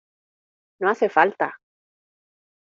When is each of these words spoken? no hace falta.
no 0.79 0.89
hace 0.89 1.09
falta. 1.11 1.59